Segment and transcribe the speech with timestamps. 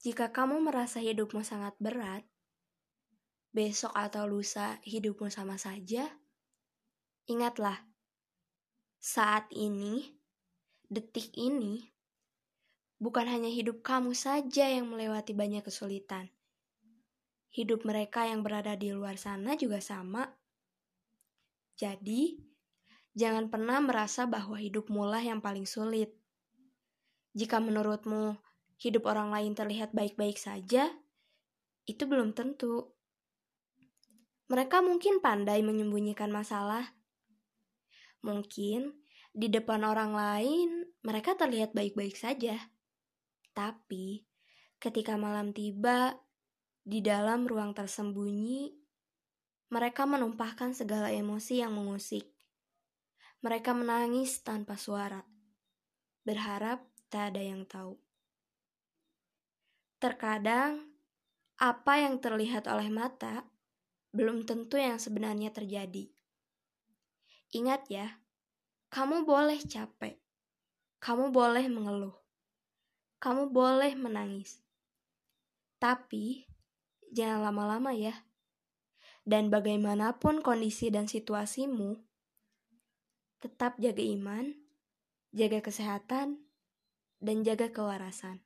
[0.00, 2.24] Jika kamu merasa hidupmu sangat berat,
[3.52, 6.08] besok atau lusa hidupmu sama saja,
[7.28, 7.76] ingatlah,
[8.96, 10.16] saat ini,
[10.88, 11.92] detik ini,
[12.96, 16.32] bukan hanya hidup kamu saja yang melewati banyak kesulitan.
[17.52, 20.24] Hidup mereka yang berada di luar sana juga sama.
[21.76, 22.40] Jadi,
[23.12, 26.16] jangan pernah merasa bahwa hidupmu lah yang paling sulit.
[27.36, 28.49] Jika menurutmu
[28.80, 30.88] hidup orang lain terlihat baik-baik saja,
[31.84, 32.96] itu belum tentu.
[34.48, 36.96] Mereka mungkin pandai menyembunyikan masalah.
[38.24, 38.96] Mungkin
[39.30, 42.58] di depan orang lain mereka terlihat baik-baik saja.
[43.52, 44.26] Tapi
[44.80, 46.16] ketika malam tiba,
[46.80, 48.72] di dalam ruang tersembunyi,
[49.70, 52.26] mereka menumpahkan segala emosi yang mengusik.
[53.44, 55.22] Mereka menangis tanpa suara,
[56.26, 58.09] berharap tak ada yang tahu.
[60.00, 60.96] Terkadang,
[61.60, 63.44] apa yang terlihat oleh mata
[64.16, 66.08] belum tentu yang sebenarnya terjadi.
[67.52, 68.08] Ingat ya,
[68.88, 70.16] kamu boleh capek,
[71.04, 72.16] kamu boleh mengeluh,
[73.20, 74.64] kamu boleh menangis,
[75.76, 76.48] tapi
[77.12, 78.24] jangan lama-lama ya.
[79.20, 82.00] Dan bagaimanapun kondisi dan situasimu,
[83.36, 84.56] tetap jaga iman,
[85.36, 86.40] jaga kesehatan,
[87.20, 88.40] dan jaga kewarasan.